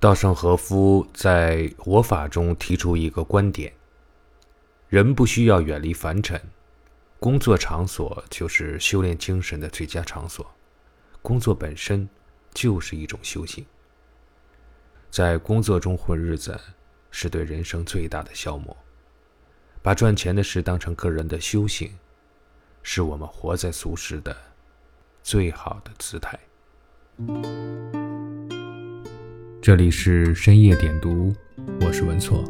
[0.00, 3.70] 稻盛和夫在《活法》中提出一个观点：
[4.88, 6.40] 人不需要远离凡尘，
[7.18, 10.50] 工作场所就是修炼精神的最佳场所，
[11.20, 12.08] 工作本身
[12.54, 13.66] 就是一种修行。
[15.10, 16.58] 在工作中混日子，
[17.10, 18.74] 是对人生最大的消磨。
[19.82, 21.92] 把赚钱的事当成个人的修行，
[22.82, 24.34] 是我们活在俗世的
[25.22, 26.40] 最好的姿态。
[29.62, 31.34] 这里是深夜点读，
[31.82, 32.42] 我是文措。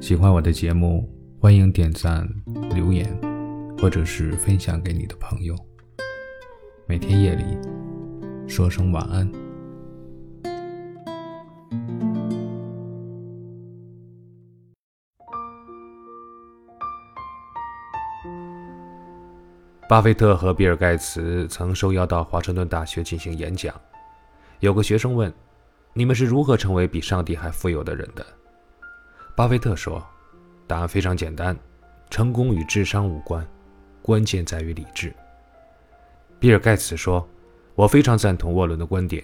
[0.00, 1.08] 喜欢我的节目，
[1.38, 2.28] 欢迎点赞、
[2.74, 3.16] 留言，
[3.78, 5.54] 或者是分享给你的朋友。
[6.86, 7.44] 每天夜里
[8.48, 9.30] 说声晚安。
[19.88, 23.72] 巴菲特和比尔·盖茨曾受邀到华盛顿大学进行演讲，
[24.58, 25.32] 有个学生问。
[25.94, 28.24] 你们是如何成为比上帝还富有的人的？
[29.36, 30.02] 巴菲特说
[30.66, 31.54] ：“答案非常简单，
[32.08, 33.46] 成功与智商无关，
[34.00, 35.12] 关键在于理智。”
[36.40, 37.28] 比尔·盖茨说
[37.76, 39.22] ：“我非常赞同沃伦的观点，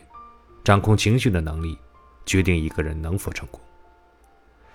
[0.62, 1.78] 掌控情绪的能力
[2.26, 3.58] 决定一个人能否成功。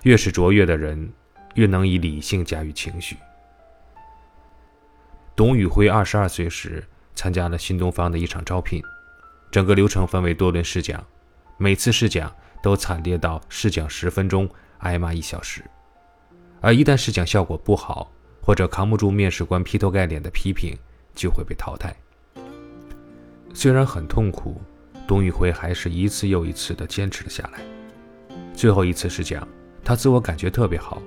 [0.02, 1.12] 越是卓越的人，
[1.54, 3.16] 越能以理性驾驭情绪。”
[5.36, 8.82] 董宇辉二十二岁时参加了新东方的一场招聘，
[9.52, 11.04] 整个流程分为多轮试讲。
[11.56, 15.62] 每次试讲都惨烈到试讲十分钟挨骂一小时，
[16.60, 18.10] 而一旦试讲效果不好，
[18.42, 20.76] 或者扛不住面试官劈头盖脸的批评，
[21.14, 21.94] 就会被淘汰。
[23.54, 24.60] 虽然很痛苦，
[25.06, 27.60] 董宇辉还是一次又一次地坚持了下来。
[28.52, 29.46] 最后一次试讲，
[29.84, 31.00] 他自我感觉特别好，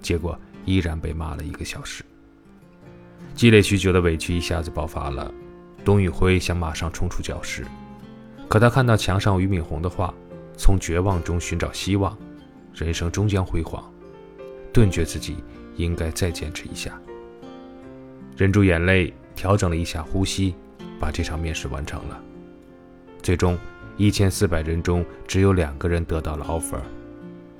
[0.00, 2.04] 结果依然被骂了一个小时。
[3.34, 5.32] 积累许久的委屈一下子爆发了，
[5.84, 7.64] 董宇辉想马上冲出教室。
[8.52, 10.12] 可他看到墙上俞敏洪的话
[10.58, 12.14] ：“从绝望中寻找希望，
[12.74, 13.82] 人生终将辉煌。”
[14.74, 15.42] 顿觉自己
[15.76, 17.00] 应该再坚持一下，
[18.36, 20.54] 忍住眼泪，调整了一下呼吸，
[21.00, 22.22] 把这场面试完成了。
[23.22, 23.58] 最终，
[23.96, 26.82] 一千四百人中只有两个人得到了 offer，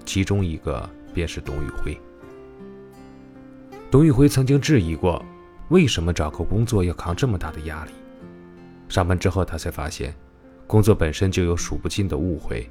[0.04, 1.98] 其中一个便是董宇辉。
[3.90, 5.24] 董宇辉曾经质疑过，
[5.70, 7.92] 为什么找个工作要扛这么大的压力？
[8.90, 10.14] 上班之后，他才发现。
[10.72, 12.66] 工作本身就有数不尽的误会，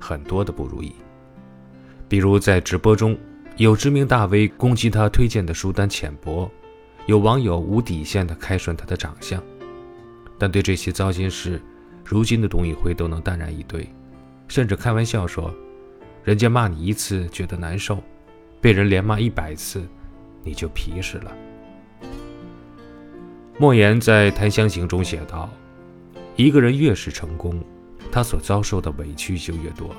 [0.00, 0.90] 很多的不如意。
[2.08, 3.14] 比如在直播中，
[3.58, 6.50] 有知名大 V 攻击他推荐的书单浅薄，
[7.04, 9.38] 有网友无底线的开涮他的长相。
[10.38, 11.60] 但对这些糟心事，
[12.02, 13.86] 如今的董宇辉都能淡然以对，
[14.48, 15.54] 甚至开玩笑说
[16.24, 18.02] ：“人家骂你一次觉得难受，
[18.62, 19.86] 被人连骂一百次，
[20.42, 21.30] 你就皮实了。”
[23.60, 25.50] 莫言在《檀香刑》中写道。
[26.42, 27.62] 一个人越是成功，
[28.10, 29.94] 他所遭受的委屈就越多。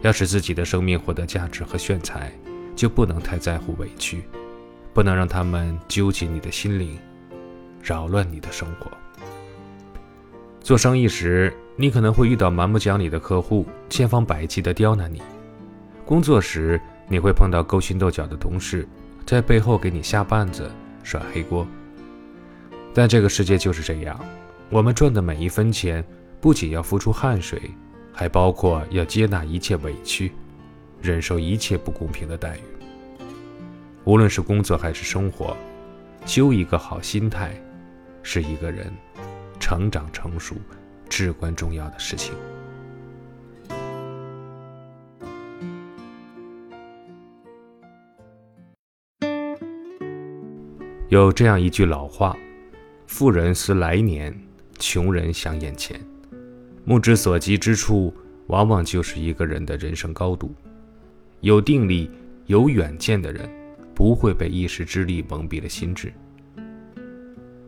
[0.00, 2.32] 要使自己的生命获得价值和炫彩，
[2.74, 4.22] 就不能太在乎委屈，
[4.94, 6.98] 不能让他们揪紧你的心灵，
[7.82, 8.90] 扰乱你的生活。
[10.62, 15.20] 做生意时，你可能会遇到蛮不讲理的客户，千方百计地刁难你；
[16.06, 18.88] 工作时，你会碰到勾心斗角的同事，
[19.26, 20.70] 在背后给你下绊子、
[21.02, 21.66] 甩黑锅。
[22.94, 24.18] 但这个世界就是这样。
[24.72, 26.04] 我们赚的每一分钱，
[26.40, 27.60] 不仅要付出汗水，
[28.12, 30.30] 还包括要接纳一切委屈，
[31.02, 32.60] 忍受一切不公平的待遇。
[34.04, 35.56] 无论是工作还是生活，
[36.24, 37.52] 修一个好心态，
[38.22, 38.92] 是一个人
[39.58, 40.54] 成长成熟
[41.08, 42.32] 至关重要的事情。
[51.08, 52.36] 有这样一句老话
[53.08, 54.32] ：“富人思来年。”
[54.80, 56.00] 穷人想眼前，
[56.84, 58.12] 目之所及之处，
[58.46, 60.52] 往往就是一个人的人生高度。
[61.40, 62.10] 有定力、
[62.46, 63.48] 有远见的人，
[63.94, 66.08] 不会被一时之力蒙蔽了心智。《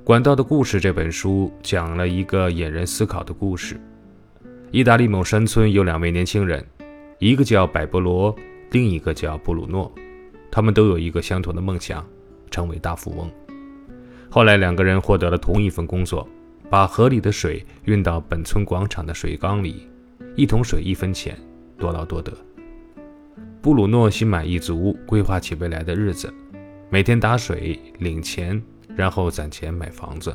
[0.02, 3.78] 管道的故事》这本书讲了一个引人思考的故事：
[4.70, 6.66] 意大利某山村有两位年轻人，
[7.18, 8.34] 一个叫百波罗，
[8.70, 9.92] 另一个叫布鲁诺。
[10.50, 12.04] 他们都有一个相同的梦想，
[12.50, 13.31] 成为大富翁。
[14.28, 16.26] 后来，两个人获得了同一份工作。
[16.72, 19.86] 把河里的水运到本村广场的水缸里，
[20.34, 21.38] 一桶水一分钱，
[21.76, 22.32] 多劳多得。
[23.60, 26.32] 布鲁诺心满意足，规划起未来的日子，
[26.88, 28.58] 每天打水领钱，
[28.96, 30.34] 然后攒钱买房子。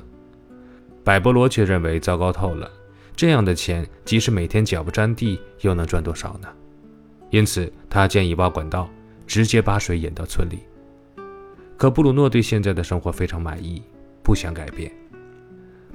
[1.03, 2.69] 百波罗却认为糟糕透了，
[3.15, 6.47] 这样的钱即使每天脚不沾地，又能赚多少呢？
[7.31, 8.87] 因此，他建议挖管道，
[9.25, 10.59] 直接把水引到村里。
[11.75, 13.81] 可布鲁诺对现在的生活非常满意，
[14.21, 14.91] 不想改变。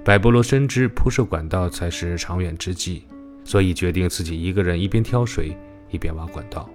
[0.04, 3.04] 百波罗深知铺设管道才是长远之计，
[3.44, 5.56] 所以决定自己一个人一边挑水
[5.90, 6.68] 一边挖管道。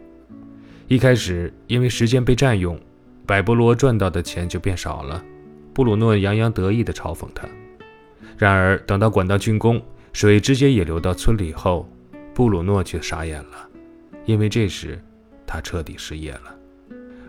[0.87, 2.79] 一开始因为时间被占用，
[3.25, 5.21] 百波罗赚到的钱就变少了。
[5.73, 7.45] 布鲁诺洋洋得意地嘲讽他。
[8.37, 9.81] 然而等到管道竣工，
[10.13, 11.87] 水直接也流到村里后，
[12.33, 13.69] 布鲁诺却傻眼了，
[14.25, 14.97] 因为这时
[15.45, 16.55] 他彻底失业了，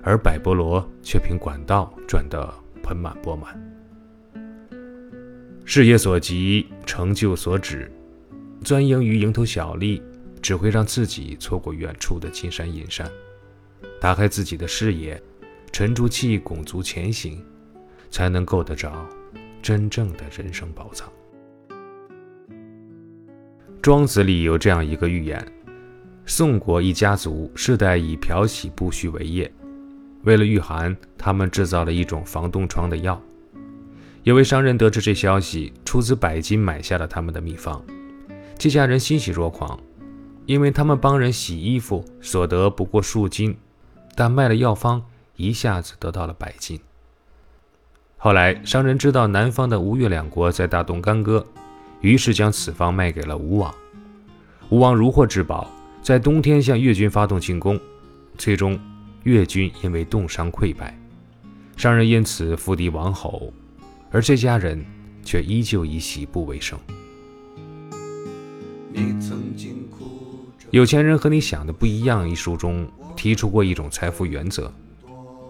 [0.05, 2.55] 而百波罗却凭管道赚得
[2.85, 3.61] 盆满钵满。
[5.71, 7.93] 事业所及，成就所指，
[8.65, 10.03] 钻营于蝇头小利，
[10.41, 13.07] 只会让自己错过远处的金山银山。
[14.01, 15.23] 打开自己的视野，
[15.71, 17.45] 沉住气，拱足前行，
[18.11, 19.07] 才能够得着
[19.61, 21.13] 真正的人生宝藏。
[23.83, 25.47] 庄子里有这样一个寓言：
[26.25, 29.53] 宋国一家族世代以漂洗布絮为业，
[30.23, 33.23] 为了御寒，他们制造了一种防冻疮的药。
[34.29, 37.83] 有位商人得知这消息，出资百金买下了他们的秘方。
[38.59, 39.81] 这家人欣喜若狂，
[40.45, 43.57] 因为他们帮人洗衣服所得不过数金，
[44.15, 45.03] 但卖了药方，
[45.37, 46.79] 一下子得到了百金。
[48.19, 51.43] 后来商人知道南方的吴越两国在大动干戈，
[52.03, 53.75] 于是将此方卖给了吴王。
[54.69, 55.71] 吴王如获至宝，
[56.03, 57.81] 在冬天向越军发动进攻，
[58.37, 58.79] 最终
[59.23, 60.95] 越军因为冻伤溃败，
[61.79, 63.51] 商人因此复敌王侯。
[64.11, 64.85] 而这家人
[65.23, 66.79] 却依旧以洗布为生。
[70.71, 72.29] 有钱人和你想的不一样。
[72.29, 74.71] 一书中提出过一种财富原则：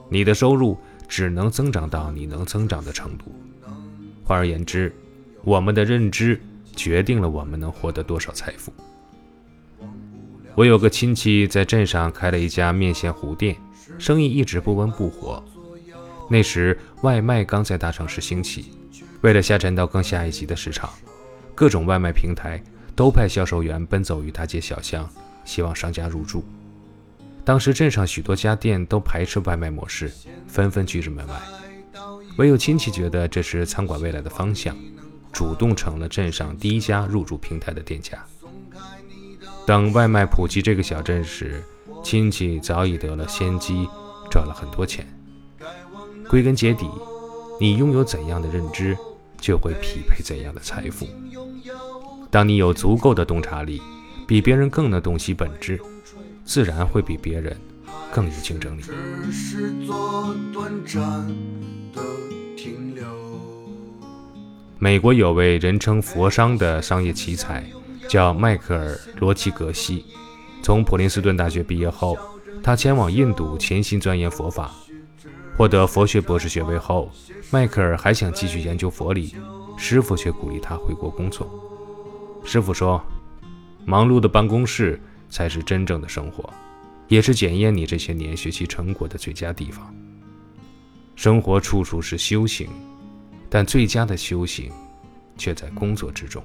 [0.08, 0.78] 你的收入
[1.08, 3.24] 只能增长到你能增长的程度。
[4.24, 4.94] 换而言之，
[5.42, 6.40] 我们的认知
[6.76, 8.72] 决定了我们能获得多少财富。
[10.54, 13.56] 我有个亲戚在镇上开了一家面线糊店，
[13.98, 15.42] 生意一直不温不火。
[16.28, 18.72] 那时外卖刚在大城市兴起，
[19.22, 20.90] 为了下沉到更下一级的市场，
[21.54, 22.62] 各种外卖平台
[22.94, 25.08] 都派销售员奔走于大街小巷，
[25.44, 26.44] 希望商家入驻。
[27.44, 30.12] 当时镇上许多家店都排斥外卖模式，
[30.46, 31.34] 纷纷拒之门外，
[32.36, 34.76] 唯有亲戚觉得这是餐馆未来的方向，
[35.32, 38.22] 主动成了镇上第一家入驻平台的店家。
[39.66, 41.64] 等外卖普及这个小镇时，
[42.04, 43.88] 亲戚早已得了先机，
[44.30, 45.06] 赚了很多钱。
[46.28, 46.86] 归根结底，
[47.58, 48.96] 你拥有怎样的认知，
[49.40, 51.06] 就会匹配怎样的财富。
[52.30, 53.80] 当你有足够的洞察力，
[54.26, 55.80] 比别人更能洞悉本质，
[56.44, 57.56] 自然会比别人
[58.12, 58.82] 更有竞争力。
[64.78, 67.64] 美国有位人称“佛商”的商业奇才，
[68.06, 70.04] 叫迈克尔·罗奇格西。
[70.62, 72.18] 从普林斯顿大学毕业后，
[72.62, 74.74] 他前往印度潜心钻研佛法。
[75.58, 77.10] 获得佛学博士学位后，
[77.50, 79.34] 迈克尔还想继续研究佛理，
[79.76, 81.50] 师傅却鼓励他回国工作。
[82.44, 83.02] 师傅说
[83.84, 86.48] ：“忙碌的办公室才是真正的生活，
[87.08, 89.92] 也是检验你这些年学习成果的最佳地方。
[91.16, 92.68] 生活处处是修行，
[93.50, 94.70] 但最佳的修行
[95.36, 96.40] 却在工作之中。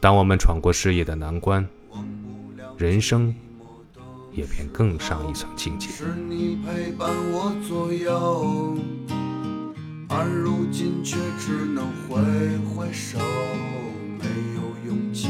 [0.00, 1.64] 当我们闯过事业的难关，
[2.76, 3.32] 人生。”
[4.32, 5.88] 也便更上一层境界。
[5.88, 8.76] 是你陪伴我左右，
[10.08, 12.18] 而如今却只能挥
[12.74, 13.18] 挥手，
[14.18, 14.24] 没
[14.54, 15.28] 有勇气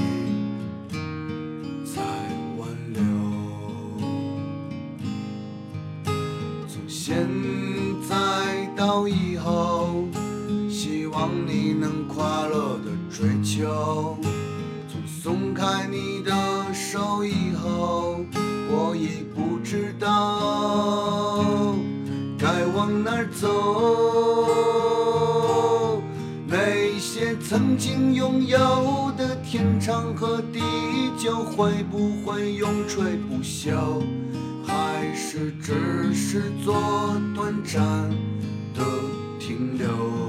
[1.84, 2.00] 再
[2.58, 3.02] 挽留。
[6.68, 7.26] 从现
[8.08, 10.04] 在到以后，
[10.68, 14.18] 希望你能快乐的追求。
[14.88, 16.32] 从松开你的
[16.74, 18.24] 手以后。
[18.72, 21.74] 我已不知道
[22.38, 23.48] 该往哪儿走，
[26.46, 30.60] 那些曾经拥有的天长和地
[31.18, 34.02] 久，会不会永垂不朽？
[34.64, 36.74] 还是只是做
[37.34, 37.82] 短暂
[38.74, 38.84] 的
[39.40, 40.19] 停留？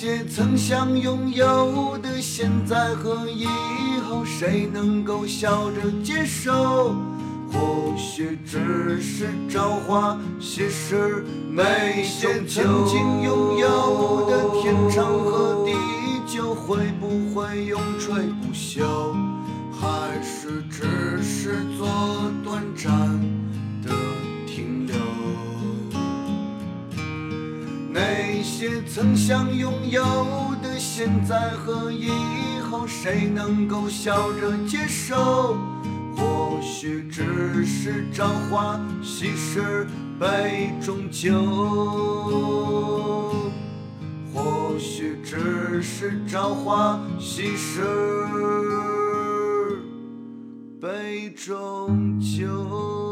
[0.00, 3.48] 些曾想拥有的，现在和以
[4.08, 6.94] 后，谁能够笑着接受？
[7.50, 15.72] 或许只是朝花夕拾，那些曾经拥有的天长和地
[16.32, 18.84] 久，会不会永垂不朽？
[19.72, 21.88] 还是只是做
[22.44, 22.92] 短暂
[23.82, 23.92] 的
[28.48, 30.02] 些曾想拥有
[30.62, 32.08] 的，现在和以
[32.70, 35.58] 后，谁能够笑着接受？
[36.16, 39.86] 或许只是朝花夕拾
[40.18, 41.30] 杯中酒。
[44.32, 47.82] 或许只是朝花夕拾，
[50.80, 53.07] 杯中酒。